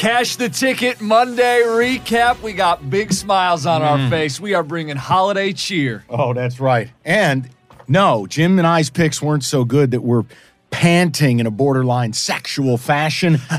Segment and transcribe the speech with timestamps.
[0.00, 2.40] Cash the ticket Monday recap.
[2.40, 4.40] We got big smiles on our face.
[4.40, 6.06] We are bringing holiday cheer.
[6.08, 6.90] Oh, that's right.
[7.04, 7.50] And
[7.86, 10.24] no, Jim and I's picks weren't so good that we're
[10.70, 13.34] panting in a borderline sexual fashion.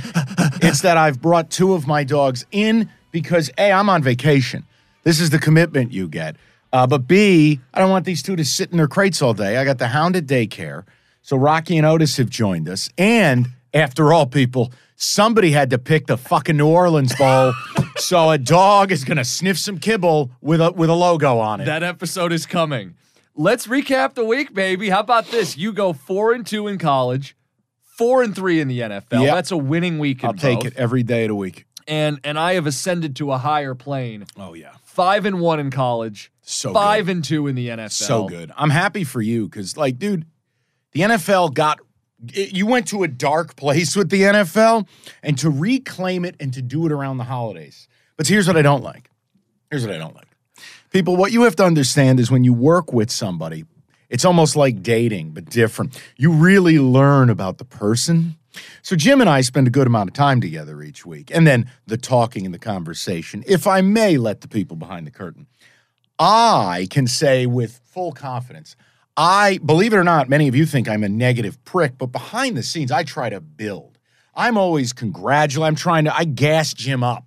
[0.63, 4.65] it's that I've brought two of my dogs in because A, I'm on vacation.
[5.03, 6.37] This is the commitment you get.
[6.73, 9.57] Uh, but B, I don't want these two to sit in their crates all day.
[9.57, 10.85] I got the hound at daycare.
[11.21, 12.89] So Rocky and Otis have joined us.
[12.97, 17.53] And after all, people, somebody had to pick the fucking New Orleans Bowl.
[17.97, 21.61] so a dog is going to sniff some kibble with a, with a logo on
[21.61, 21.65] it.
[21.65, 22.95] That episode is coming.
[23.35, 24.89] Let's recap the week, baby.
[24.89, 25.57] How about this?
[25.57, 27.35] You go four and two in college,
[27.97, 29.25] four and three in the NFL.
[29.25, 29.33] Yeah.
[29.35, 30.23] That's a winning week.
[30.23, 31.65] In I'll take it every day of the week.
[31.87, 34.25] And and I have ascended to a higher plane.
[34.37, 34.73] Oh, yeah.
[34.83, 37.15] Five and one in college, So five good.
[37.15, 37.91] and two in the NFL.
[37.91, 38.51] So good.
[38.55, 40.25] I'm happy for you because, like, dude,
[40.91, 41.79] the NFL got.
[42.33, 44.87] It- You went to a dark place with the NFL,
[45.23, 47.87] and to reclaim it and to do it around the holidays.
[48.17, 49.09] But here's what I don't like.
[49.69, 50.27] Here's what I don't like.
[50.91, 53.65] People, what you have to understand is when you work with somebody,
[54.09, 55.97] it's almost like dating, but different.
[56.17, 58.35] You really learn about the person.
[58.81, 61.71] So Jim and I spend a good amount of time together each week, and then
[61.87, 63.43] the talking and the conversation.
[63.47, 65.47] If I may let the people behind the curtain,
[66.19, 68.75] I can say with full confidence,
[69.17, 72.57] I believe it or not, many of you think I'm a negative prick, but behind
[72.57, 73.97] the scenes, I try to build.
[74.33, 75.67] I'm always congratulating.
[75.67, 77.25] I'm trying to, I gas Jim up.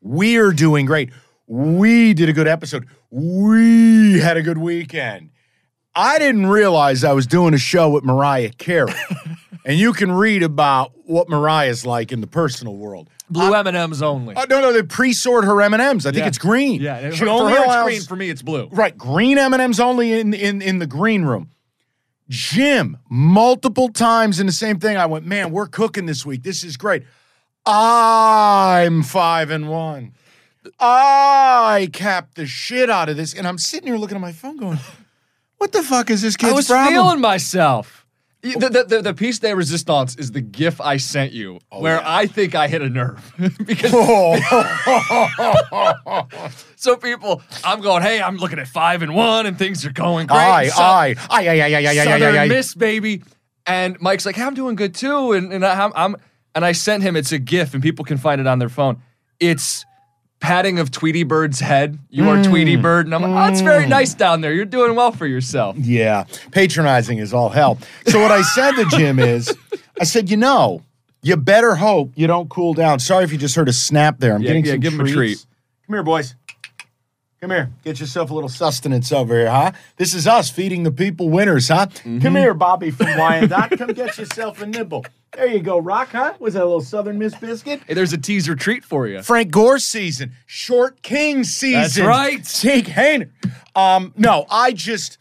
[0.00, 1.10] We're doing great.
[1.46, 2.86] We did a good episode.
[3.10, 5.30] We had a good weekend.
[5.94, 8.92] I didn't realize I was doing a show with Mariah Carey.
[9.64, 13.10] and you can read about what Mariah's like in the personal world.
[13.30, 14.34] Blue M and M's only.
[14.36, 16.04] Oh, no, no, they pre-sort her M&Ms.
[16.04, 16.26] I think Yeah.
[16.26, 16.80] it's green.
[16.80, 18.02] yeah, She for, only her it's allows- green.
[18.02, 18.68] For me, it's blue.
[18.72, 21.50] Right, green M&Ms only in in in the green room.
[22.28, 24.96] Jim, multiple times in the same thing.
[24.96, 26.42] I went, man, we're cooking this week.
[26.42, 27.04] This is great.
[27.66, 30.12] I'm five and one.
[30.78, 34.56] I capped the shit out of this, and I'm sitting here looking at my phone,
[34.58, 34.78] going,
[35.58, 37.99] "What the fuck is this kid's I was problem?" feeling myself.
[38.42, 42.04] The, the, the, piece de resistance is the gif I sent you, oh, where yeah.
[42.06, 43.34] I think I hit a nerve.
[43.66, 44.38] because Oh.
[46.76, 50.26] so people, I'm going, hey, I'm looking at five and one, and things are going
[50.26, 50.38] great.
[50.38, 52.48] Aye, So- aye, aye, aye, aye, aye, aye, aye, Southern aye, aye.
[52.48, 53.22] Miss, baby.
[53.66, 55.32] And Mike's like, hey, I'm doing good too.
[55.32, 56.16] And, and I'm, I'm,
[56.54, 59.02] and I sent him, it's a GIF, and people can find it on their phone.
[59.38, 59.84] It's
[60.40, 61.98] patting of Tweety Bird's head.
[62.08, 62.82] You are Tweety Mm.
[62.82, 63.06] Bird.
[63.06, 64.52] And I'm like, oh, it's very nice down there.
[64.52, 65.76] You're doing well for yourself.
[65.78, 67.78] Yeah, patronizing is all hell.
[68.06, 69.54] So what I said to Jim is,
[70.00, 70.82] I said, you know,
[71.22, 72.98] you better hope you don't cool down.
[72.98, 74.34] Sorry if you just heard a snap there.
[74.34, 75.42] I'm Yeah, getting yeah, some give him a treats.
[75.42, 75.46] treat.
[75.86, 76.34] Come here, boys.
[77.42, 77.70] Come here.
[77.84, 79.72] Get yourself a little sustenance over here, huh?
[79.96, 81.86] This is us feeding the people winners, huh?
[81.86, 82.18] Mm-hmm.
[82.20, 83.78] Come here, Bobby from Wyandotte.
[83.78, 85.04] Come get yourself a nibble.
[85.34, 86.34] There you go, Rock, huh?
[86.40, 87.80] Was that a little Southern Miss biscuit?
[87.86, 89.22] Hey, there's a teaser treat for you.
[89.22, 91.80] Frank Gore season, Short King season.
[91.80, 92.44] That's right.
[92.44, 93.30] Jake Haener.
[93.76, 95.18] Um, no, I just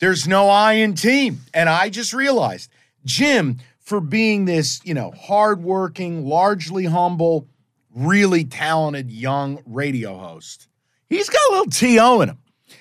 [0.00, 2.70] there's no I in team, and I just realized
[3.04, 7.48] Jim for being this, you know, hardworking, largely humble,
[7.94, 10.68] really talented young radio host.
[11.08, 12.38] He's got a little to in him.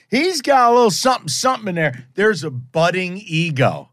[0.10, 2.06] He's got a little something, something in there.
[2.16, 3.90] There's a budding ego.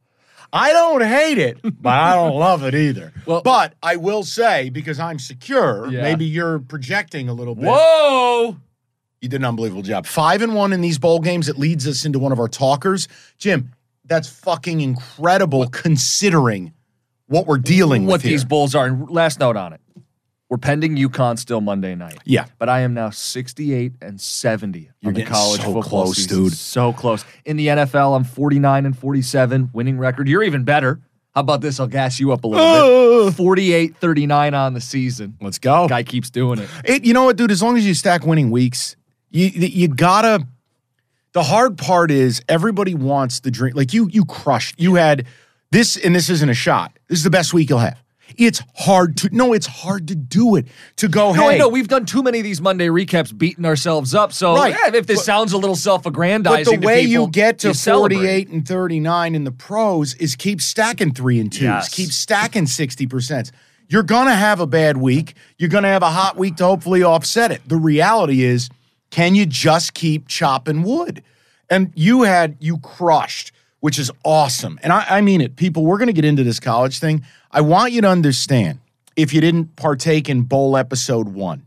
[0.56, 3.12] I don't hate it, but I don't love it either.
[3.26, 6.02] Well- but I will say, because I'm secure, Yeah.
[6.02, 7.64] maybe you're projecting a little bit.
[7.66, 8.56] Whoa.
[9.20, 10.06] You did an unbelievable job.
[10.06, 11.48] Five and one in these bowl games.
[11.48, 13.08] It leads us into one of our talkers.
[13.38, 13.72] Jim,
[14.04, 16.72] that's fucking incredible considering
[17.26, 18.24] what we're dealing What with.
[18.24, 18.84] What these bowls are.
[18.86, 19.80] And last note on it.
[20.54, 22.16] We're pending UConn still Monday night.
[22.24, 22.46] Yeah.
[22.58, 26.44] But I am now 68 and 70 You're on the college so football close, season.
[26.44, 26.52] dude.
[26.52, 27.24] So close.
[27.44, 30.28] In the NFL, I'm 49 and 47, winning record.
[30.28, 31.00] You're even better.
[31.34, 31.80] How about this?
[31.80, 33.34] I'll gas you up a little bit.
[33.36, 35.36] 48 39 on the season.
[35.40, 35.88] Let's go.
[35.88, 36.68] Guy keeps doing it.
[36.84, 37.50] It, you know what, dude?
[37.50, 38.94] As long as you stack winning weeks,
[39.30, 40.46] you you gotta.
[41.32, 43.74] The hard part is everybody wants the dream.
[43.74, 44.78] Like you, you crushed.
[44.78, 45.26] You had
[45.72, 46.96] this, and this isn't a shot.
[47.08, 47.98] This is the best week you'll have.
[48.36, 49.52] It's hard to no.
[49.52, 50.66] It's hard to do it.
[50.96, 51.32] To go.
[51.32, 54.32] No, hey, I know we've done too many of these Monday recaps, beating ourselves up.
[54.32, 54.74] So Right.
[54.74, 57.68] yeah, if this But- sounds a little self-aggrandizing, but the way to you get to
[57.68, 58.16] you celebrate.
[58.16, 61.88] 48 and 39 in the pros is keep stacking three and twos, Yes.
[61.94, 63.50] keep stacking 60%.
[63.88, 65.34] You're going to have a bad week.
[65.58, 67.60] You're going to have a hot week to hopefully offset it.
[67.68, 68.70] The reality is,
[69.10, 71.22] can you just keep chopping wood?
[71.70, 73.52] And you had, you crushed,
[73.84, 74.80] which is awesome.
[74.82, 75.56] And I, I mean it.
[75.56, 77.22] People, we're going to get into this college thing.
[77.50, 78.78] I want you to understand
[79.14, 81.66] if you didn't partake in bowl episode one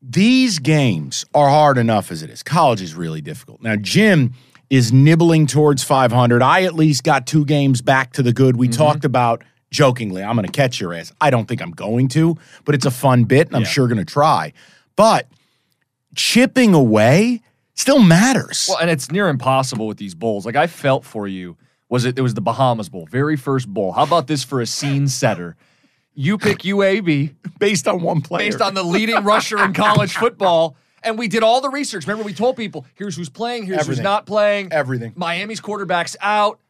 [0.00, 2.44] these games are hard enough as it is.
[2.44, 3.60] College is really difficult.
[3.60, 4.34] Now, Jim
[4.70, 6.42] is nibbling towards 500.
[6.42, 8.56] I at least got two games back to the good.
[8.56, 8.78] We mm-hmm.
[8.78, 11.12] talked about jokingly, I'm going to catch your ass.
[11.20, 13.68] I don't think I'm going to, but it's a fun bit, and I'm Yeah.
[13.68, 14.52] sure going to try.
[14.94, 15.26] But
[16.14, 17.42] chipping away
[17.74, 18.66] still matters.
[18.68, 20.44] Well, and it's near impossible with these bowls.
[20.46, 21.56] Like I felt for you.
[21.88, 22.18] Was it?
[22.18, 23.92] It was the Bahamas Bowl, very first bowl.
[23.92, 25.56] How about this for a scene setter?
[26.14, 28.50] You pick UAB based on one player.
[28.50, 30.76] based on the leading rusher in college football.
[31.04, 32.06] And we did all the research.
[32.06, 33.96] Remember, we told people here's who's playing, here's Everything.
[34.02, 34.72] who's not playing.
[34.72, 35.12] everything.
[35.16, 36.60] Miami's quarterback's out.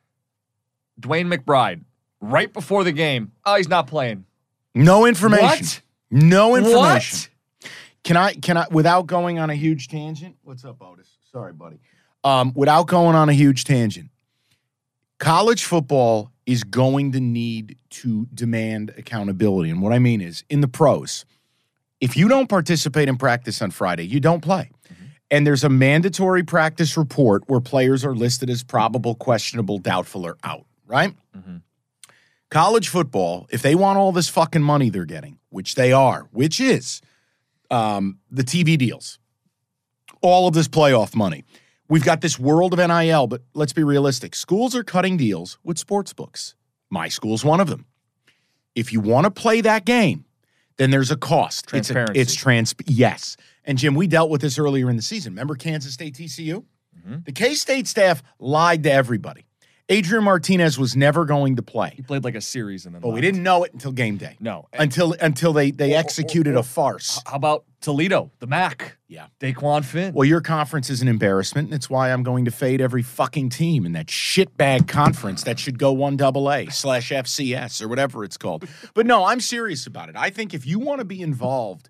[1.00, 1.82] DeWayne McBride,
[2.20, 3.32] right before the game.
[3.44, 4.24] Oh, he's not playing.
[4.74, 5.44] No information.
[5.46, 5.80] What?
[6.10, 7.18] No information.
[7.18, 7.28] What?
[8.04, 10.36] Can I can I without going on a huge tangent?
[10.42, 11.08] What's up, Otis?
[11.30, 11.78] Sorry, buddy.
[12.24, 14.10] Um, without going on a huge tangent,
[15.18, 19.70] college football is going to need to demand accountability.
[19.70, 21.24] And what I mean is in the pros,
[22.00, 24.70] if you don't participate in practice on Friday, you don't play.
[25.30, 30.36] And there's a mandatory practice report where players are listed as probable, questionable, doubtful, or
[30.44, 31.14] out, right?
[32.50, 36.60] College football, if they want all this fucking money they're getting, which they are, which
[36.60, 37.00] is
[37.72, 39.18] um, the TV deals,
[40.20, 41.44] all of this playoff money.
[41.88, 44.34] We've got this world of NIL, but let's be realistic.
[44.34, 46.54] Schools are cutting deals with sports books.
[46.90, 47.86] My school's one of them.
[48.74, 50.24] If you want to play that game,
[50.76, 51.66] then there's a cost.
[51.66, 52.20] Transparency.
[52.20, 52.74] It's, a, it's trans.
[52.86, 53.36] Yes.
[53.64, 55.32] And Jim, we dealt with this earlier in the season.
[55.32, 56.64] Remember Kansas State TCU?
[57.24, 59.44] The K State staff lied to everybody.
[59.88, 63.02] Adrian Martinez was never going to play, He played like a series and then.
[63.02, 64.36] but we didn't know it until game day.
[64.40, 64.68] No.
[64.72, 67.20] Until until they they Or- or- executed or- a farce.
[67.26, 68.96] How about Toledo, the MAC?
[69.08, 69.26] Yeah.
[69.40, 70.14] Dequan Finn.
[70.14, 73.50] Well, your conference is an embarrassment, and it's why I'm going to fade every fucking
[73.50, 78.22] team in that shitbag conference that should go one double A slash FCS or whatever
[78.24, 78.64] it's called.
[78.94, 80.16] But no, I'm serious about it.
[80.16, 81.88] I think if you want to be involved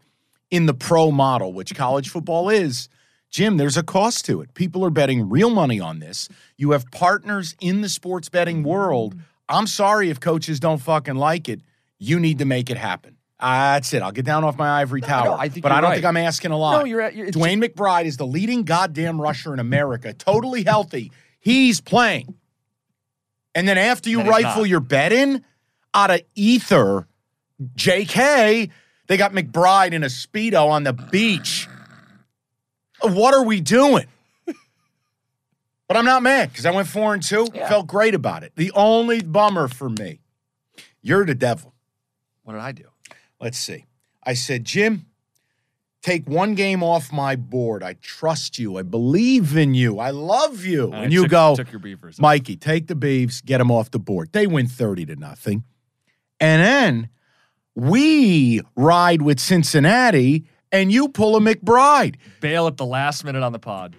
[0.51, 2.89] in the pro model, which college football is,
[3.33, 4.53] Jim, there's a cost to it.
[4.53, 6.29] People are betting real money on this.
[6.59, 9.15] You have partners in the sports betting world.
[9.49, 11.63] I'm sorry if coaches don't fucking like it.
[11.99, 13.17] You need to make it happen.
[13.41, 14.03] Uh, that's it.
[14.03, 15.25] I'll get down off my ivory tower.
[15.25, 15.95] no, I think but I don't right.
[15.97, 16.79] think I'm asking a lot.
[16.79, 21.11] No, you're at- you're- DeWayne McBride is the leading goddamn rusher in America, totally healthy.
[21.41, 22.35] He's playing.
[23.55, 25.43] And then after you rifle your bet in
[25.95, 27.09] out of ether,
[27.77, 28.71] JK,
[29.09, 31.67] they got McBride in a Speedo on the beach.
[33.05, 34.07] What are we doing?
[35.89, 37.49] But I'm not mad because I went four and two.
[37.53, 37.69] Yeah.
[37.69, 38.53] Felt great about it.
[38.57, 40.21] The only bummer for me,
[41.03, 41.75] you're the devil.
[42.45, 42.85] what did I do?
[43.41, 43.85] Let's see.
[44.25, 45.05] I said, Jim,
[46.01, 47.83] take one game off my board.
[47.83, 48.79] I trust you.
[48.79, 49.99] I believe in you.
[49.99, 50.93] I love you.
[50.93, 52.19] I and you took- go, Took your beavers.
[52.19, 54.31] Mikey, take the Beavs, get them off the board.
[54.33, 55.65] They win 30 to nothing.
[56.41, 57.09] And then
[57.75, 62.17] we ride with Cincinnati and you pull a McBride.
[62.41, 63.97] Bail at the last minute on the pod.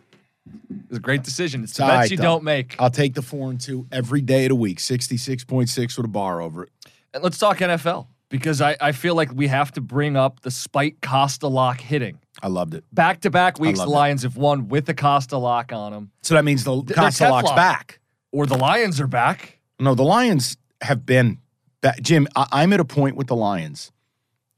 [0.69, 1.63] It was a great decision.
[1.63, 2.75] It's the bets you don't make.
[2.79, 4.79] I'll take the four and two every day of the week.
[4.79, 6.69] 66.6 with a bar over it.
[7.13, 10.51] And let's talk NFL because I, I feel like we have to bring up the
[10.51, 12.19] Spike Costa lock hitting.
[12.41, 12.83] I loved it.
[12.91, 13.97] Back to back weeks, the love it.
[13.97, 17.29] Lions have won with the Costa lock on them, So that means the they're Costa
[17.29, 17.99] lock's back.
[18.31, 19.59] or the Lions are back.
[19.79, 21.37] No, the Lions have been
[21.81, 22.01] back.
[22.01, 23.92] Jim, I, I'm at a point with the Lions.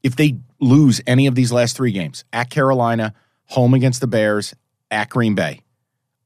[0.06, 4.54] If they lose any of these last three games at Carolina, home against the Bears,
[4.92, 5.62] at Green Bay,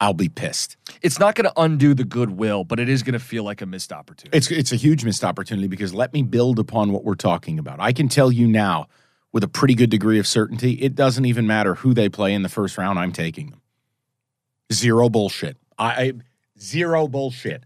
[0.01, 0.75] I'll be pissed.
[1.01, 3.65] It's not going to undo the goodwill, but it is going to feel like a
[3.65, 4.37] missed opportunity.
[4.37, 7.79] It's it's a huge missed opportunity because let me build upon what we're talking about.
[7.79, 8.87] I can tell you now
[9.31, 12.43] with a pretty good degree of certainty, it doesn't even matter who they play in
[12.43, 12.99] the first round.
[12.99, 13.61] I'm taking them.
[14.73, 15.55] Zero bullshit.
[15.77, 16.13] I, I
[16.59, 17.63] zero bullshit.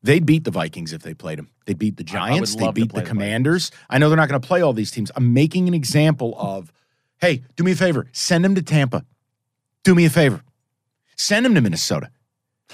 [0.00, 1.50] They'd beat the Vikings if they played them.
[1.66, 2.54] They'd beat the Giants.
[2.56, 3.70] To beat the the Commanders.
[3.90, 5.10] I know they're not going to play all these teams.
[5.16, 6.72] I'm making an example of,
[7.20, 9.04] hey, do me a favor, send them to Tampa.
[9.84, 10.42] Do me a favor,
[11.16, 12.10] send them to Minnesota.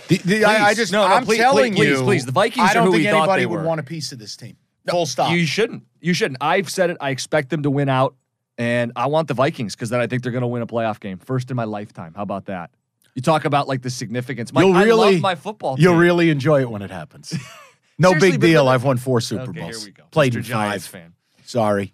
[0.08, 2.26] The- the- I, I just, No, no, I'm please, telling please, you, please, please.
[2.26, 4.56] The Vikings I don't think anybody they would want a piece of this team.
[4.88, 5.30] Full stop.
[5.32, 5.84] You shouldn't.
[6.00, 6.38] You shouldn't.
[6.40, 6.96] I've said it.
[7.00, 8.14] I expect them to win out,
[8.58, 10.98] and I want the Vikings because then I think they're going to win a playoff
[11.00, 12.14] game first in my lifetime.
[12.16, 12.70] How about that?
[13.14, 14.52] You talk about like the significance.
[14.52, 15.76] Mike, You'll I really- love my football.
[15.78, 17.32] You'll really enjoy it when it happens.
[18.02, 18.64] No Seriously, big deal.
[18.66, 19.78] but- I've won four Super Okay, Bowls.
[19.78, 20.02] here we go.
[20.10, 20.36] Played Mr.
[20.36, 21.00] in Giants five.
[21.02, 21.12] fan.
[21.44, 21.92] Sorry.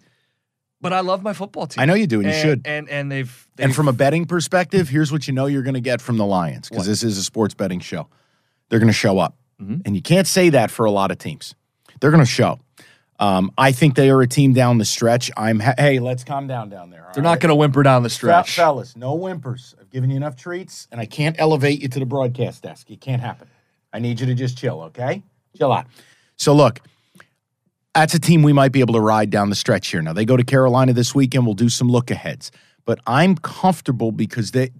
[0.81, 1.81] But I love my football team.
[1.81, 2.61] I know you do, and you should.
[2.65, 5.73] And and they've, they've And from a betting perspective, here's what you know you're going
[5.73, 8.07] to get from the Lions because this is a sports betting show.
[8.69, 9.35] They're going to show up.
[9.61, 9.81] Mhm.
[9.85, 11.53] And you can't say that for a lot of teams.
[11.99, 12.59] They're going to show.
[13.19, 15.29] Um, I think they are a team down the stretch.
[15.35, 17.05] I'm ha- hey, let's calm down down there.
[17.13, 18.55] they're not going to whimper down the stretch.
[18.55, 19.75] fellas, no whimpers.
[19.81, 22.89] I've given you enough treats, and I can't elevate you to the broadcast desk.
[22.89, 23.49] It can't happen.
[23.91, 25.23] I need you to just chill, okay?
[25.57, 25.85] Chill out.
[26.37, 26.79] So look,
[27.93, 30.01] that's a team we might be able to ride down the stretch here.
[30.01, 31.45] Now they go to Carolina this weekend.
[31.45, 32.51] We'll do some look aheads,
[32.85, 34.71] but I'm comfortable because they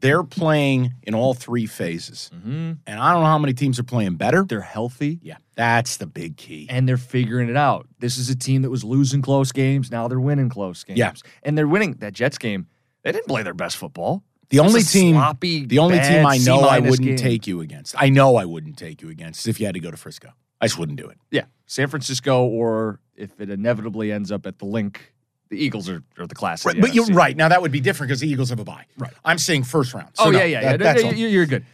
[0.00, 2.78] they're playing in all three phases, Mhm.
[2.86, 4.44] and I don't know how many teams are playing better.
[4.44, 6.68] They're healthy Yeah, that's the big key.
[6.70, 7.88] and they're figuring it out.
[7.98, 9.90] This is a team that was losing close games.
[9.90, 10.98] Now they're winning close games.
[11.00, 11.12] Yeah.
[11.42, 12.66] and they're winning that Jets game.
[13.02, 14.22] They didn't play their best football.
[14.50, 17.16] The only team, sloppy, the only team I know I wouldn't game.
[17.16, 17.94] take you against.
[17.98, 20.30] I know I wouldn't take you against if you had to go to Frisco.
[20.60, 21.18] I just wouldn't do it.
[21.30, 25.12] Yeah, San Francisco, or if it inevitably ends up at the Linc,
[25.50, 26.64] the Eagles are, are the class.
[26.64, 27.36] Right, the but you're right.
[27.36, 28.86] Now that would be different because the Eagles have a bye.
[28.96, 29.12] Right.
[29.24, 30.10] I'm saying first round.
[30.18, 30.76] Oh, so Oh no, yeah, yeah, yeah.
[30.78, 31.64] that's you're good.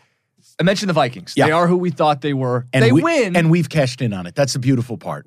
[0.58, 1.34] I mentioned the Vikings.
[1.36, 1.46] Yeah.
[1.46, 2.66] They are who we thought they were.
[2.72, 4.34] and they we, win, and we've cashed in on it.
[4.34, 5.26] That's the beautiful part.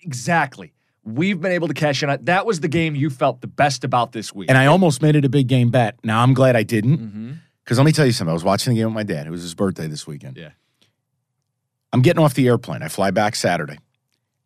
[0.00, 0.72] exactly.
[1.04, 2.10] We've been able to cash in.
[2.10, 4.48] on That was the game you felt the best about this week.
[4.48, 5.98] And I almost made it a big game bet.
[6.04, 8.30] Now I'm glad I didn't because let me tell you something.
[8.30, 9.26] I was watching the game with my dad.
[9.26, 10.36] It was his birthday this weekend.
[10.36, 10.50] Yeah.
[11.92, 12.82] I'm getting off the airplane.
[12.82, 13.78] I fly back Saturday,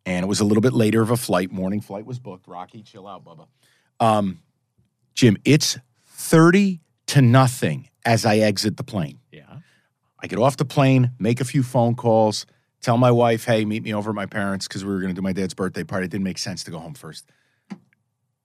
[0.05, 1.51] and it was a little bit later of a flight.
[1.51, 2.47] Morning flight was booked.
[2.47, 3.47] Rocky, chill out, Bubba.
[3.99, 4.39] Um,
[5.13, 9.19] Jim, it's thirty to nothing as I exit the plane.
[9.31, 9.43] Yeah.
[10.19, 12.45] I get off the plane, make a few phone calls,
[12.81, 15.15] tell my wife, hey, meet me over at my parents because we were going to
[15.15, 16.05] do my dad's birthday party.
[16.05, 17.25] It didn't make sense to go home first.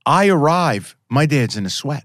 [0.04, 2.04] I arrive, my dad's in a sweat.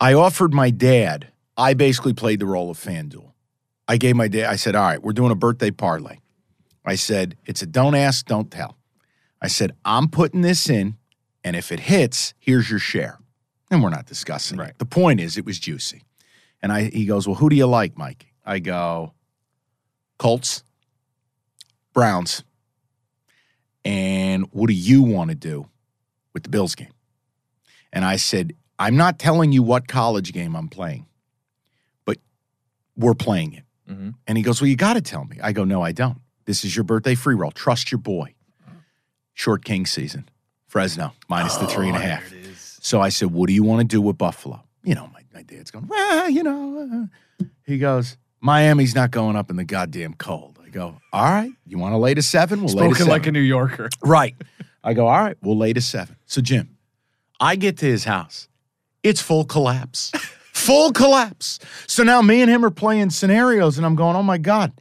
[0.00, 3.32] I offered my dad, I basically played the role of FanDuel.
[3.86, 6.18] I gave my dad, I said, all right, we're doing a birthday parlay.
[6.84, 8.76] I said, it's a don't ask, don't tell.
[9.40, 10.96] I said, I'm putting this in,
[11.44, 13.18] and if it hits, here's your share.
[13.70, 14.70] And we're not discussing Right.
[14.70, 14.78] it.
[14.78, 16.02] The point is, it was juicy.
[16.62, 18.26] And I, he goes, Well, who do you like, Mike?
[18.44, 19.12] I go,
[20.18, 20.64] Colts,
[21.98, 22.44] Browns.
[23.84, 25.66] And what do you want to do
[26.32, 26.92] with the Bills game?
[27.92, 31.06] And I said, I'm not telling you what college game I'm playing,
[32.04, 32.18] but
[32.96, 33.64] we're playing it.
[33.90, 34.14] Mhm.
[34.28, 35.38] And he goes, Well, you got to tell me.
[35.42, 36.20] I go, No, I don't.
[36.44, 37.50] This is your birthday free roll.
[37.50, 38.34] Trust your boy.
[39.34, 40.28] Short King season,
[40.68, 42.30] Fresno, minus the three and a Oh, half.
[42.30, 42.78] there it is.
[42.80, 44.62] So I said, What do you want to do with Buffalo?
[44.84, 47.08] You know, my, my dad's going, Well, you know.
[47.40, 50.57] uh." He goes, Miami's not going up in the goddamn cold.
[50.68, 52.62] I go, All right, you want to lay to seven?
[52.62, 53.10] We'll lay to Spoken seven.
[53.10, 53.88] like a New Yorker.
[54.02, 54.34] right.
[54.84, 56.16] I go, All right, we'll lay to seven.
[56.26, 56.76] So, Jim,
[57.40, 58.48] I get to his house.
[59.02, 60.10] It's full collapse.
[60.52, 61.58] full collapse.
[61.86, 64.72] So now me and him are playing scenarios, and I'm going, Oh my God,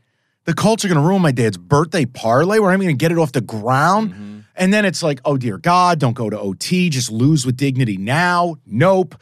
[0.44, 3.12] the Colts are going to ruin my dad's birthday parlay where I'm going to get
[3.12, 4.12] it off the ground.
[4.12, 4.40] Mm-hmm.
[4.56, 6.90] And then it's like, oh dear God, don't go to OT.
[6.90, 8.56] Just lose with dignity now.
[8.66, 9.16] Nope.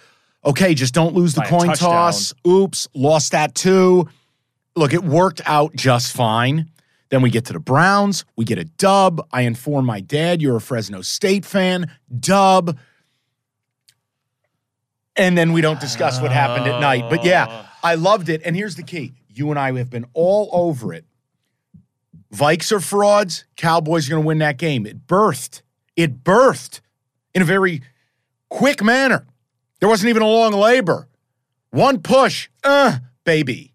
[0.46, 2.34] Okay, just don't lose the By coin toss.
[2.48, 4.08] Oops, lost that too.
[4.76, 6.70] Look, it worked out just fine.
[7.10, 8.26] Then we get to the Browns.
[8.36, 9.26] We get a dub.
[9.32, 11.92] I inform my dad, you're a Fresno State fan.
[12.20, 12.78] Dub.
[15.16, 17.10] And then we don't discuss what happened at night.
[17.10, 18.42] But yeah, I loved it.
[18.44, 21.06] And here's the key you and I have been all over it.
[22.34, 23.46] Vikes are frauds.
[23.56, 24.86] Cowboys are going to win that game.
[24.86, 25.62] It birthed.
[25.96, 26.82] It birthed
[27.34, 27.82] in a very
[28.50, 29.26] quick manner.
[29.80, 31.08] There wasn't even a long labor.
[31.70, 32.50] One push.
[32.64, 33.75] Uh, baby.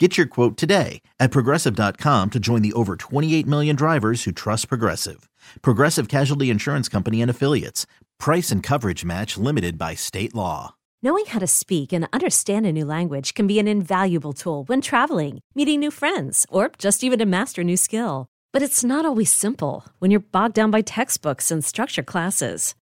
[0.00, 4.66] Get your quote today at progressive.com to join the over 28 million drivers who trust
[4.66, 5.28] Progressive.
[5.62, 7.86] Progressive Casualty Insurance Company and Affiliates.
[8.18, 10.74] Price and coverage match limited by state law.
[11.04, 14.80] Knowing how to speak and understand a new language can be an invaluable tool when
[14.80, 18.28] traveling, meeting new friends, or just even to master a new skill.
[18.52, 22.74] But it's not always simple when you're bogged down by textbooks and structure classes.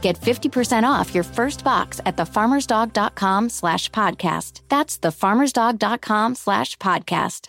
[0.00, 4.60] Get 50% off your first box at thefarmersdog.com slash podcast.
[4.68, 7.48] That's thefarmersdog.com slash podcast.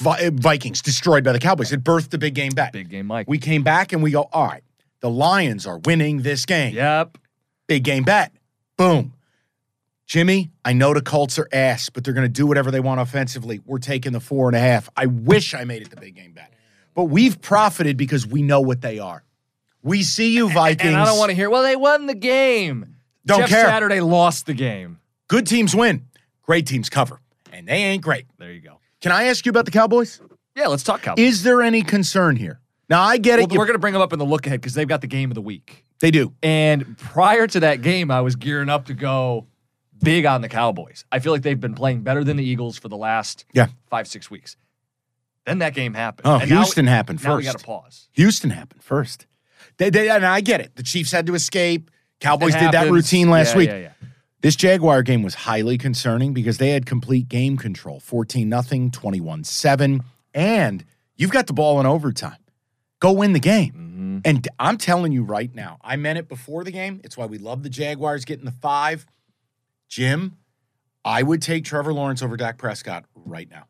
[0.00, 1.72] Vi- uh, Vikings destroyed by the Cowboys.
[1.72, 2.72] It birthed the big game bet.
[2.72, 3.28] Big game, Mike.
[3.28, 4.62] We came back and we go, all right,
[5.00, 6.74] the Lions are winning this game.
[6.74, 7.18] Yep.
[7.66, 8.32] Big game bet.
[8.76, 9.12] Boom.
[10.06, 13.00] Jimmy, I know the Colts are ass, but they're going to do whatever they want
[13.00, 13.60] offensively.
[13.66, 14.88] We're taking the four and a half.
[14.96, 16.54] I wish I made it the big game bet.
[16.94, 19.22] But we've profited because we know what they are.
[19.88, 20.88] We see you, Vikings.
[20.88, 22.96] And I don't want to hear, well, they won the game.
[23.26, 23.64] Don't Jeff care.
[23.66, 24.98] Saturday lost the game.
[25.28, 26.06] Good teams win,
[26.42, 27.20] great teams cover,
[27.52, 28.26] and they ain't great.
[28.38, 28.78] There you go.
[29.00, 30.20] Can I ask you about the Cowboys?
[30.56, 31.22] Yeah, let's talk Cowboys.
[31.24, 32.60] Is there any concern here?
[32.88, 33.52] Now, I get Well, it.
[33.52, 35.06] you- we're going to bring them up in the look ahead because they've got the
[35.06, 35.84] game of the week.
[36.00, 36.32] they do.
[36.44, 39.46] And prior to that game, I was gearing up to go
[40.00, 41.04] big on the Cowboys.
[41.10, 43.66] I feel like they've been playing better than the Eagles for the last Yeah.
[43.90, 44.56] five, six weeks.
[45.44, 46.26] Then that game happened.
[46.28, 48.08] Oh, And now- Houston happened Now we got to pause.
[48.12, 49.26] Houston happened first.
[49.78, 50.76] They, they, and I get it.
[50.76, 51.90] The Chiefs had to escape.
[52.20, 53.68] Cowboys did that routine last Yeah, week.
[53.70, 53.92] Yeah, yeah.
[54.40, 59.44] This Jaguar game was highly concerning because they had complete game control 14 0, 21
[59.44, 60.02] 7,
[60.34, 60.84] and
[61.16, 62.36] you've got the ball in overtime.
[63.00, 63.72] Go win the game.
[63.72, 64.18] Mm-hmm.
[64.24, 67.00] And I'm telling you right now, I meant it before the game.
[67.04, 69.06] It's why we love the Jaguars getting the five.
[69.88, 70.36] Jim,
[71.04, 73.66] I would take Trevor Lawrence over Dak Prescott right now.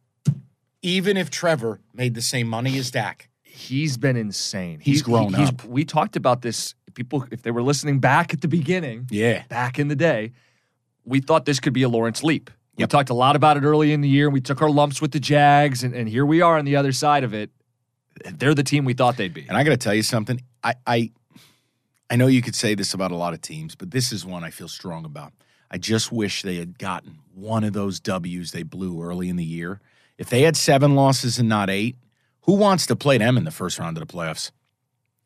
[0.83, 3.28] Even if Trevor made the same money as Dak.
[3.59, 4.79] He's been insane.
[4.81, 5.65] He's grown he's- up.
[5.65, 6.75] We talked about this.
[6.95, 9.43] People, if they were listening back at the beginning, Yeah.
[9.49, 10.33] back in the day,
[11.05, 12.51] we thought this could be a Lawrence leap.
[12.77, 14.31] We talked a lot about it early in the year.
[14.31, 16.93] We took our lumps with the Jags, and, and here we are on the other
[16.93, 17.51] side of it.
[18.25, 19.45] They're the team we thought they'd be.
[19.49, 20.41] And I got to tell you something.
[20.63, 21.11] I, I
[22.11, 24.43] I know you could say this about a lot of teams, but this is one
[24.45, 25.33] I feel strong about.
[25.71, 29.45] I just wish they had gotten one of those W's they blew early in the
[29.45, 29.81] year.
[30.17, 31.97] If they had seven losses and not eight,
[32.49, 34.53] who wants to play them in the first round of the playoffs?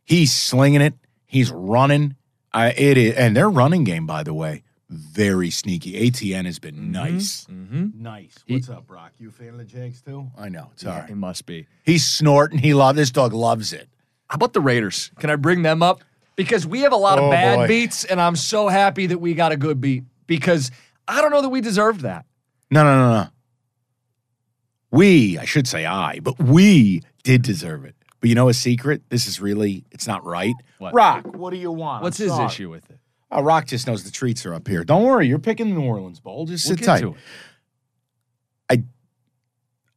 [0.04, 0.94] He's slinging it.
[1.24, 2.16] He's running.
[2.52, 5.92] I, it is, and their running game, by the way, very sneaky.
[6.10, 8.02] ATN has been nice, Mm-hmm.
[8.02, 8.34] nice.
[8.44, 9.12] He- What's up, Brock?
[9.20, 10.32] You a fan of the Jags too?
[10.36, 11.10] I know it's Yeah, right.
[11.10, 11.68] It must be.
[11.84, 12.58] He's snorting.
[12.58, 13.32] He loves this dog.
[13.32, 13.88] Loves it.
[14.28, 15.12] How about the Raiders?
[15.20, 16.02] Can I bring them up?
[16.34, 17.68] Because we have a lot of Oh, bad boy.
[17.68, 20.72] beats, and I'm so happy that we got a good beat because
[21.06, 22.26] I don't know that we deserved that.
[22.70, 23.28] No, no, no, no.
[24.90, 27.94] We, I should say I, but we did deserve it.
[28.20, 29.02] But you know a secret?
[29.08, 30.54] This is really, it's not right.
[30.78, 30.94] What?
[30.94, 32.02] Rock, what do you want?
[32.02, 32.46] What's I'm his sorry.
[32.46, 32.98] issue with it?
[33.30, 34.84] Oh, Rock just knows the treats are up here.
[34.84, 36.46] Don't worry, you're picking the New Orleans Bowl.
[36.46, 37.00] Just We'll sit get tight.
[37.00, 37.16] to it.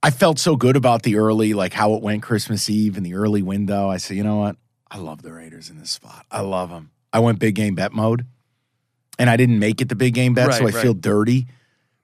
[0.03, 3.15] I felt so good about the early, like how it went Christmas Eve and the
[3.15, 3.89] early window.
[3.89, 4.55] I said, you know what?
[4.91, 6.27] I love the Raiders in this spot.
[6.29, 6.91] I love them.
[7.11, 8.25] I went big game bet mode,
[9.17, 10.81] and I didn't make it the big game bet, so I Right, right.
[10.83, 11.47] feel dirty.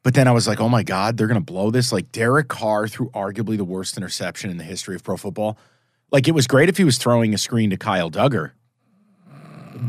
[0.04, 1.92] But then I was like, oh my God, they're going to blow this.
[1.92, 5.58] Like Derek Carr threw arguably the worst interception in the history of pro football.
[6.12, 8.52] Like it was great if he was throwing a screen to Kyle Dugger.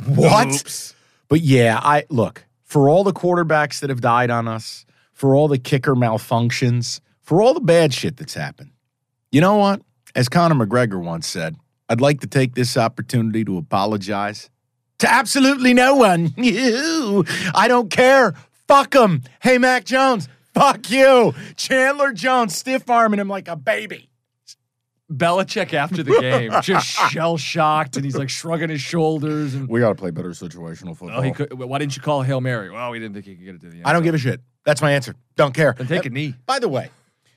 [0.06, 0.94] What?
[1.28, 5.48] But yeah, I look for all the quarterbacks that have died on us, for all
[5.48, 8.70] the kicker malfunctions, for all the bad shit that's happened.
[9.30, 9.82] You know what?
[10.14, 11.56] As Conor McGregor once said,
[11.88, 14.50] I'd like to take this opportunity to apologize
[15.02, 16.32] to absolutely no one.
[16.36, 18.34] You, I don't care.
[18.72, 19.22] Fuck him.
[19.42, 20.30] Hey, Mac Jones.
[20.54, 21.34] Fuck you.
[21.56, 24.08] Chandler Jones stiff arming him like a baby.
[25.12, 29.52] Belichick after the game, just shell shocked, and he's like shrugging his shoulders.
[29.52, 31.18] And We got to play better situational football.
[31.18, 32.70] oh, he could, why didn't you call a hail mary?
[32.70, 33.84] Well, we didn't think he could get it to the end.
[33.84, 34.40] I don't give a shit.
[34.64, 35.14] That's my answer.
[35.36, 35.74] Don't care.
[35.76, 36.34] Then take a uh, knee.
[36.46, 36.88] By the way,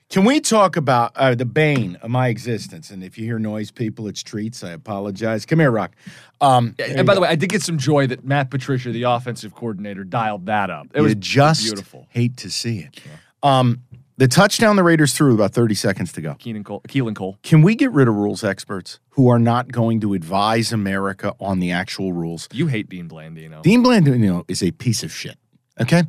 [0.10, 2.90] can we talk about uh, the bane of my existence?
[2.92, 4.64] And if you hear noise, people, it's treats.
[4.64, 5.46] I apologize.
[5.46, 5.96] Come here, Rock.
[6.42, 9.04] Um, Yeah, and by the way, I did get some joy that Matt Patricia, the
[9.04, 10.88] offensive coordinator, dialed that up.
[10.94, 12.08] It you was just beautiful.
[12.10, 13.00] hate to see it.
[13.42, 13.82] Um,
[14.18, 16.36] the touchdown the Raiders threw about 30 seconds to go.
[16.36, 17.38] Keenan Cole, Keelan Cole.
[17.44, 21.60] Can we get rid of rules experts who are not going to advise America on
[21.60, 22.48] the actual rules?
[22.54, 23.62] You hate Dean Blandino.
[23.62, 25.38] Dean Blandino is a piece of shit.
[25.82, 26.04] Okay.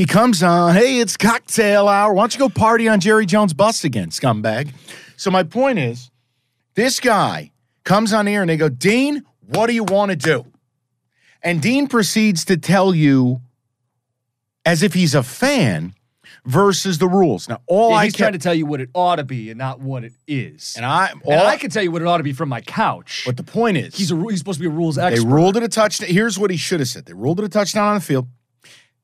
[0.00, 2.14] He comes on, hey, it's cocktail hour.
[2.14, 4.72] Why don't you go party on Jerry Jones' bus again, scumbag?
[5.18, 6.10] So my point is,
[6.74, 7.52] this guy
[7.84, 10.46] comes on here and they go, Dean, what do you want to do?
[11.42, 13.42] And Dean proceeds to tell you,
[14.64, 15.92] as if he's a fan,
[16.46, 17.46] versus the rules.
[17.46, 19.50] Now, all Yeah, I he's kept, trying to tell you what it ought to be
[19.50, 20.76] and not what it is.
[20.78, 22.62] and I, all And I can tell you what it ought to be from my
[22.62, 23.24] couch.
[23.26, 25.22] But the point is, he's a he's supposed to be a rules expert.
[25.22, 26.08] They ruled it a touchdown.
[26.08, 27.04] Here's what he should have said.
[27.04, 28.28] They ruled it a touchdown on the field.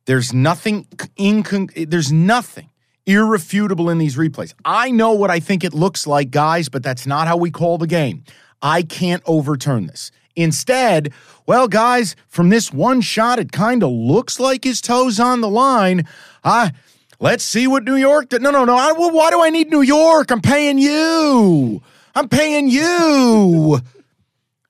[0.06, 0.84] There's nothing
[1.18, 2.70] incon- there's nothing
[3.06, 4.54] irrefutable in these replays.
[4.64, 7.78] I know what I think it looks like, guys, but that's not how we call
[7.78, 8.24] the game.
[8.62, 10.10] I can't overturn this.
[10.34, 11.12] Instead,
[11.46, 15.48] well, guys, from this one shot, it kind of looks like his toes on the
[15.48, 16.06] line.
[16.44, 16.72] I
[17.18, 18.42] let's see what New York did.
[18.42, 18.76] No, no, no.
[18.76, 20.30] I, well, why do I need New York?
[20.30, 21.82] I'm paying you.
[22.14, 23.80] I'm paying you.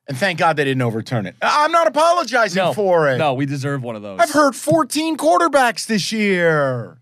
[0.09, 1.35] And thank God they didn't overturn it.
[1.43, 3.19] I'm not apologizing no, for it.
[3.19, 4.21] No, we deserve one of those.
[4.21, 6.99] I've heard 14 quarterbacks this year.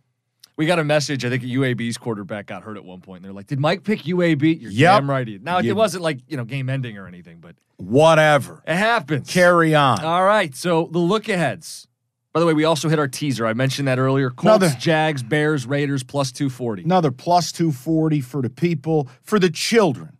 [0.56, 1.24] We got a message.
[1.24, 3.18] I think UAB's quarterback got hurt at one point.
[3.18, 5.00] And they're like, "Did Mike pick UAB?" You're Yep.
[5.00, 5.26] damn right.
[5.26, 5.44] he did.
[5.44, 8.62] Now You- it wasn't like you know game ending or anything, but Whatever.
[8.66, 9.28] it happens.
[9.28, 10.00] Carry on.
[10.04, 10.54] All right.
[10.54, 11.88] So the look aheads.
[12.32, 13.46] By the way, we also hit our teaser.
[13.46, 14.30] I mentioned that earlier.
[14.30, 16.82] Colts, Another- Jags, Bears, Raiders plus two forty.
[16.84, 20.16] Another plus 240 for the people, for the children.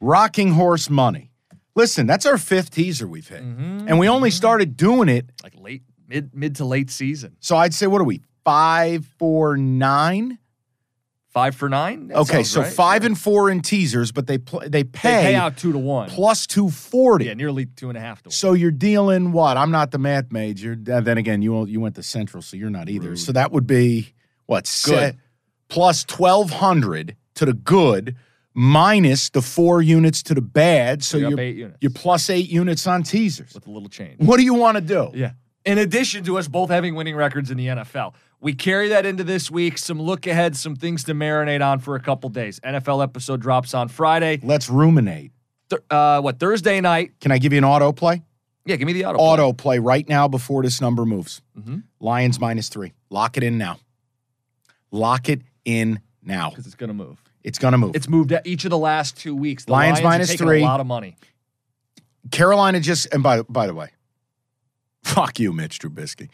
[0.00, 1.29] Rocking horse money.
[1.80, 3.42] Listen, that's our fifth teaser we've hit.
[3.42, 3.88] Mm-hmm.
[3.88, 5.30] And we only started doing it.
[5.42, 7.36] Like late, mid, mid to late season.
[7.40, 8.20] So I'd say, what are we?
[8.44, 10.38] Five, four, nine?
[11.28, 12.08] Five for nine.
[12.08, 12.72] That Okay, so right.
[12.72, 13.06] five Sure.
[13.06, 16.08] and four in teasers, but they pl- they they pay, pay out two to one.
[16.10, 17.24] plus 240.
[17.26, 18.32] yeah, nearly two and a half to one.
[18.32, 19.56] So you're dealing what?
[19.56, 20.76] I'm not the math major.
[20.92, 23.14] Uh, Then again, you you went to Central, so you're not either.
[23.16, 24.12] So that would be
[24.46, 24.64] what?
[24.84, 25.16] Good.
[25.68, 28.16] plus twelve hundred to the good,
[28.54, 31.02] minus the four units to the bad.
[31.04, 31.78] So You're you're eight units.
[31.80, 33.54] you're plus eight units on teasers.
[33.54, 34.16] with a little change.
[34.20, 35.10] What do you want to do?
[35.14, 35.32] Yeah.
[35.64, 39.22] In addition to us both having winning records in the NFL, we carry that into
[39.24, 39.76] this week.
[39.76, 42.58] Some look ahead, some things to marinate on for a couple days.
[42.60, 44.40] NFL episode drops on Friday.
[44.42, 45.32] Let's ruminate.
[45.68, 47.12] Th- uh, what Thursday night?
[47.20, 48.22] Can I give you an auto play?
[48.64, 49.18] Yeah, give me the auto.
[49.18, 51.42] Auto play right now before this number moves.
[51.58, 51.78] Mm-hmm.
[52.00, 52.92] Lions minus three.
[53.10, 53.78] Lock it in now.
[54.90, 56.50] Lock it in now.
[56.50, 57.22] because it's gonna move.
[57.42, 57.96] It's gonna move.
[57.96, 59.64] It's moved each of the last two weeks.
[59.64, 60.62] The Lions Lions, minus three.
[60.62, 61.16] A lot of money.
[62.30, 63.88] Carolina just and by by the way,
[65.02, 66.28] fuck you, Mitch Trubisky.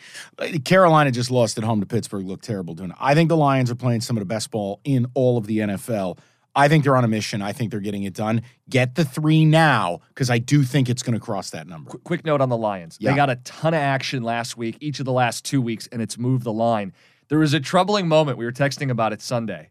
[0.65, 2.27] Carolina just lost at home to Pittsburgh.
[2.27, 2.97] Looked terrible doing it.
[3.01, 5.59] I think the Lions are playing some of the best ball in all of the
[5.59, 6.19] NFL.
[6.57, 7.43] I think they're on a mission.
[7.43, 8.41] I think they're getting it done.
[8.69, 11.91] Get the three now because I do think it's going to cross that number.
[11.91, 12.97] Qu- quick note on the Lions.
[12.99, 13.11] Yeah.
[13.11, 16.01] They got a ton of action last week, each of the last two weeks, and
[16.01, 16.95] it's moved the line.
[17.29, 18.39] There was a troubling moment.
[18.39, 19.69] We were texting about it Sunday.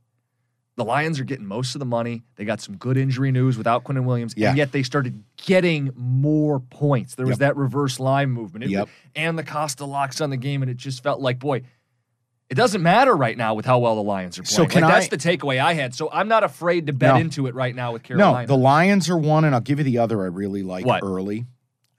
[0.78, 2.24] The Lions are getting most of the money.
[2.36, 4.50] They got some good injury news without Quinnen Williams, Yeah.
[4.50, 7.16] and yet they started getting more points.
[7.16, 7.40] There was Yep.
[7.40, 8.66] that reverse line movement.
[8.66, 8.90] It- Yep.
[9.16, 11.62] And the Costa locks on the game, and it just felt like, boy,
[12.50, 14.56] it doesn't matter right now with how well the Lions are playing.
[14.56, 15.96] So can like, that's the takeaway I had.
[15.96, 17.20] So I'm not afraid to bet No.
[17.22, 18.42] into it right now with Carolina.
[18.42, 20.22] No, the Lions are one, and I'll give you the other.
[20.24, 21.02] I really like What?
[21.04, 21.46] early.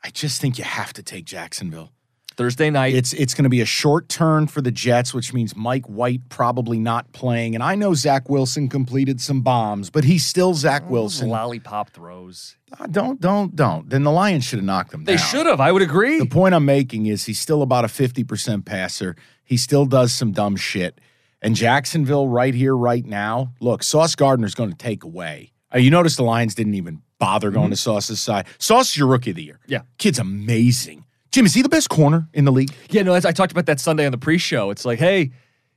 [0.05, 1.93] I just think you have to take Jacksonville.
[2.37, 2.95] Thursday night.
[2.95, 6.29] It's it's going to be a short turn for the Jets, which means Mike White
[6.29, 7.55] probably not playing.
[7.55, 11.29] And I know Zach Wilson completed some bombs, but he's still Zach Wilson.
[11.31, 12.57] lollipop throws.
[12.79, 13.89] Uh, Don't don't don't.
[13.89, 15.27] Then the Lions should have knocked him They down.
[15.27, 15.61] should have.
[15.61, 16.19] I would agree.
[16.19, 19.17] The point I'm making is he's still about a 50% passer.
[19.45, 21.01] He still does some dumb shit.
[21.41, 25.53] And Jacksonville, right here, right now, look, Sauce Gardner's going to take away.
[25.75, 28.47] Uh, you notice the Lions didn't even bother going to Sauce's side.
[28.59, 29.61] Sauce is your rookie of the year.
[29.63, 29.73] Mm-hmm.
[29.73, 29.81] Yeah.
[29.99, 31.05] Kid's amazing.
[31.37, 32.73] Jim, is he the best corner in the league?
[32.89, 34.71] Yeah, no, as I talked about that Sunday on the pre-show.
[34.71, 35.33] It's like, hey,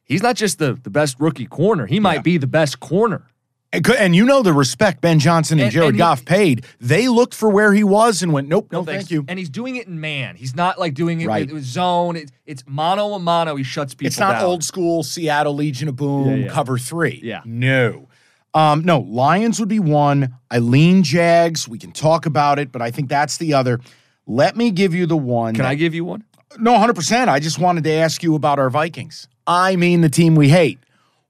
[0.06, 1.86] he's not just the, the best rookie corner.
[1.86, 2.22] He might Yeah.
[2.22, 3.26] be the best corner.
[3.74, 6.66] And, and you know the respect Ben Johnson and, And- Jared and he- Goff paid.
[6.80, 9.04] They looked for where he was and went, nope, no, thanks.
[9.04, 9.26] thank you.
[9.28, 10.38] And he's doing it in man.
[10.38, 11.46] He's not like doing it Right.
[11.46, 12.16] with, with zone.
[12.16, 13.58] It, it's mono a mono.
[13.58, 14.46] He shuts people It's not down.
[14.46, 16.48] old school Seattle Legion of Boom Yeah, yeah.
[16.48, 17.20] cover three.
[17.22, 17.42] Yeah.
[17.44, 18.08] No.
[18.54, 20.34] Um, no, Lions would be one.
[20.50, 21.68] I lean Jags.
[21.68, 23.82] We can talk about it, but I think that's the other.
[24.30, 25.56] Let me give you the one.
[25.56, 26.24] Can that- I give you one?
[26.60, 27.30] No, 100%.
[27.30, 29.28] I just wanted to ask you about our Vikings.
[29.48, 30.78] I mean, the team we hate.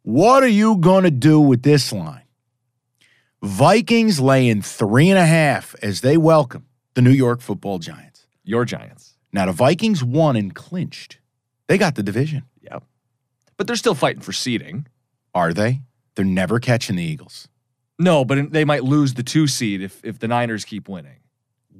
[0.03, 2.23] What are you going to do with this line?
[3.41, 8.27] Vikings laying three and a half as they welcome the New York football giants.
[8.43, 9.15] Your Giants.
[9.31, 11.19] Now, the Vikings won and clinched.
[11.67, 12.43] They got the division.
[12.61, 12.83] Yep.
[13.55, 14.87] But they're still fighting for seeding.
[15.33, 15.81] Are they?
[16.15, 17.47] They're never catching the Eagles.
[17.97, 21.17] No, but they might lose the two seed if, if the Niners keep winning.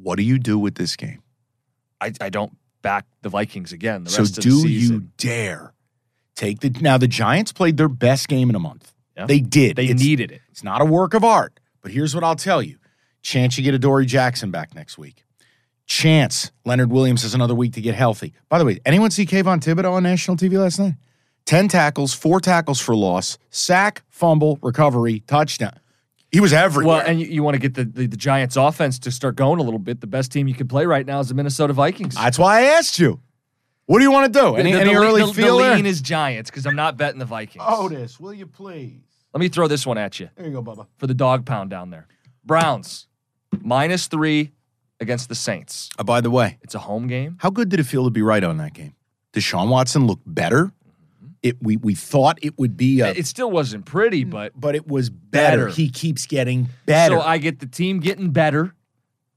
[0.02, 1.22] What do you do with this game?
[2.02, 4.96] I, I don't back the Vikings again the so, rest of do the season.
[4.96, 5.74] you dare
[6.36, 6.70] take the.
[6.82, 8.94] Now, the Giants played their best game in a month.
[9.18, 9.26] Yeah.
[9.26, 9.76] They did.
[9.76, 10.42] They It's- needed it.
[10.50, 12.78] It's not a work of art, but here's what I'll tell you.
[13.22, 15.26] Chance you get Adoree' Jackson back next week.
[15.88, 18.34] Chance Leonard Williams has another week to get healthy.
[18.48, 20.94] By the way, anyone see Kayvon Thibodeaux on national TV last night?
[21.46, 25.80] 10 tackles, four tackles for loss, sack, fumble, recovery, touchdown.
[26.32, 26.98] He was everywhere.
[26.98, 29.60] Well, and you, you want to get the, the, the Giants offense to start going
[29.60, 30.00] a little bit.
[30.02, 32.16] The best team you can play right now is the Minnesota Vikings.
[32.16, 33.20] That's why I asked you.
[33.86, 34.56] What do you want to do?
[34.56, 36.96] Any, the, the, any the, early the, feel the lean is Giants because I'm not
[36.98, 37.64] betting the Vikings.
[37.68, 39.02] Otis, will you please?
[39.34, 40.86] Let me throw this one at you There you go, Bubba.
[40.98, 42.08] for the dog pound down there.
[42.46, 43.08] Browns
[43.62, 44.52] minus three
[45.00, 45.90] against the Saints.
[45.98, 47.38] Uh, by the way, It's a home game.
[47.40, 48.94] How good did it feel to be right on that game?
[49.34, 50.72] Deshaun Watson look better.
[51.42, 54.76] It we we thought it would be a, It still wasn't pretty, mm, but but
[54.76, 55.66] it was better.
[55.66, 55.68] Better.
[55.70, 57.16] He keeps getting better.
[57.16, 58.74] so I get the team getting better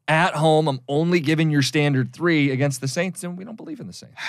[0.08, 0.68] at home.
[0.68, 3.92] I'm only giving your standard three against the Saints, and we don't believe in the
[3.92, 4.16] Saints.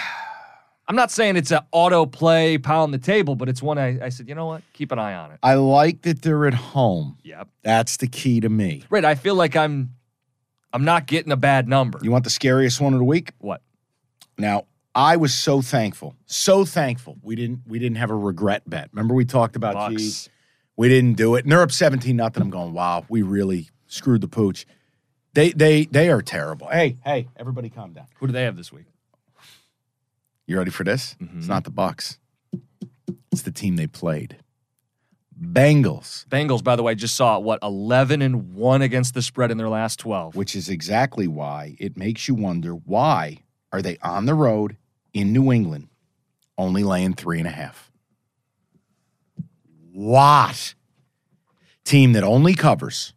[0.85, 4.09] I'm not saying it's an auto play, pound the table, but it's one I, I
[4.09, 4.63] said, you know what?
[4.73, 5.39] Keep an eye on it.
[5.41, 7.17] I like that they're at home.
[7.23, 7.47] Yep.
[7.63, 8.83] That's the key to me.
[8.89, 9.05] Right.
[9.05, 9.95] I feel like I'm
[10.73, 11.99] I'm not getting a bad number.
[12.01, 13.31] You want the scariest one of the week?
[13.39, 13.61] what?
[14.37, 18.89] Now, I was so thankful, so thankful we didn't we didn't have a regret bet.
[18.91, 19.95] Remember we talked about Bucks.
[19.95, 20.29] geez,
[20.77, 22.43] we didn't do it, and they're up seventeen nothing.
[22.43, 24.65] I'm going, wow, we really screwed the pooch.
[25.33, 26.67] They they they are terrible.
[26.67, 28.05] Hey hey, everybody, calm down.
[28.19, 28.85] Who do they have this week?
[30.45, 31.15] You ready for this?
[31.21, 31.39] Mm-hmm.
[31.39, 32.19] It's not the Bucks.
[33.31, 34.37] It's the team they played.
[35.41, 39.57] Bengals, Bengals, by the way, just saw what 11 and 1 against the spread in
[39.57, 40.35] their last 12.
[40.35, 43.39] which is exactly why it makes you wonder why
[43.71, 44.77] are they on the road
[45.13, 45.87] in New England,
[46.57, 47.91] only laying three and a half.
[49.91, 50.73] What?
[51.83, 53.13] Team that only covers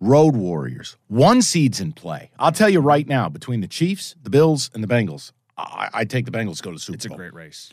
[0.00, 0.96] road warriors.
[1.08, 2.30] One seed's in play.
[2.38, 6.04] I'll tell you right now, between the Chiefs, the Bills, and the Bengals, I, I
[6.04, 7.72] take the Bengals to go to the Super It's a great race.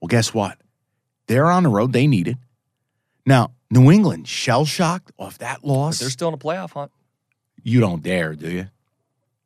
[0.00, 0.58] Well, guess what?
[1.26, 1.92] They're on the road.
[1.92, 2.36] They need it.
[3.24, 5.98] Now, New England, shell shocked off that But loss.
[6.00, 6.90] they're still in a playoff hunt.
[7.62, 8.68] you don't dare, do you?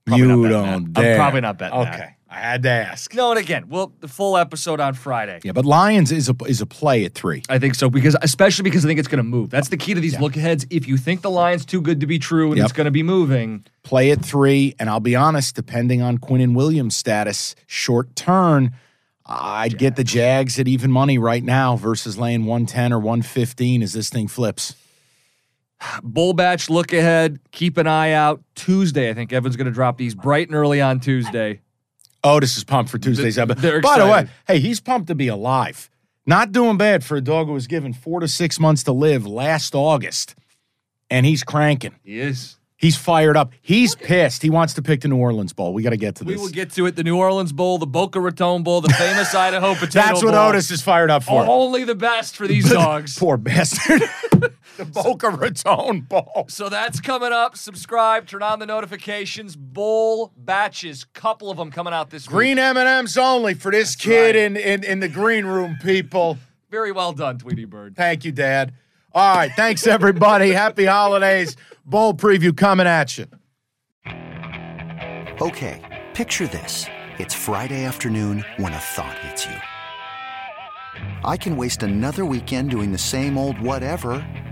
[0.06, 1.00] Probably you not don't that.
[1.00, 1.16] I'm dare.
[1.16, 2.14] probably not betting Okay, that.
[2.30, 3.14] I had to ask.
[3.14, 5.40] No, and again, well, the full episode on Friday.
[5.42, 7.42] Yeah, but Lions is a is a play at three.
[7.48, 9.48] I think so because especially because I think it's going to move.
[9.48, 10.66] That's the key to these look aheads.
[10.68, 12.64] If you think the Lions too good to be true and Yep.
[12.64, 16.54] it's going to be moving, Play at three, and I'll be honest, depending on Quinnen
[16.54, 18.72] Williams' status, short turn,
[19.24, 23.22] I'd get the Jags at even money right now versus laying one ten or one
[23.22, 24.74] fifteen as this thing flips.
[26.02, 27.38] Bowl Batch look ahead.
[27.52, 28.42] Keep an eye out.
[28.54, 31.62] Tuesday, I think Evan's going to drop these bright and early on Tuesday.
[32.24, 33.82] Oh, Otis is pumped for Tuesday's episode.
[33.82, 35.88] By the way, hey, he's pumped to be alive.
[36.26, 39.26] Not doing bad for a dog who was given four to six months to live
[39.26, 40.34] last August,
[41.08, 41.94] and he's cranking.
[42.02, 42.56] He is.
[42.76, 43.50] He's fired up.
[43.60, 44.40] He's pissed.
[44.40, 45.74] He wants to pick the New Orleans Bowl.
[45.74, 46.36] We got to get to this.
[46.36, 46.94] We will get to it.
[46.94, 50.50] The New Orleans Bowl, the Boca Raton Bowl, the famous Idaho Potato That's what Bowl.
[50.50, 51.44] Otis is fired up for.
[51.44, 53.18] Only the best for these dogs.
[53.18, 54.02] Poor bastard.
[54.78, 56.46] the Boca Raton Bowl.
[56.48, 57.56] So that's coming up.
[57.56, 59.56] Subscribe, turn on the notifications.
[59.56, 62.32] Bowl batches, couple of them coming out this week.
[62.32, 64.36] Green M&M's only for this That's kid right.
[64.36, 66.38] in, in, in the green room, people.
[66.70, 67.96] Very well done, Tweety Bird.
[67.96, 68.72] Thank you, Dad.
[69.12, 69.50] All right.
[69.56, 70.50] Thanks, everybody.
[70.50, 71.56] Happy holidays.
[71.84, 73.26] Bowl preview coming at you.
[75.40, 76.86] Okay, picture this.
[77.18, 79.54] It's Friday afternoon when a thought hits you.
[81.24, 84.26] I can waste another weekend doing the same old whatever,